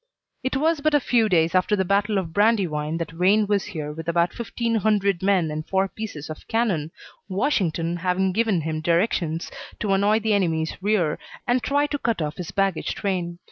[0.43, 3.91] "It was but a few days after the battle of Brandywine that Wayne was here
[3.91, 6.89] with about fifteen hundred men and four pieces of cannon,
[7.29, 12.37] Washington having given him directions to annoy the enemy's rear and try to cut off
[12.37, 13.37] his baggage train.